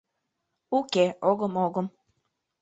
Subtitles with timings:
[0.77, 1.87] —Уке, огым, огым.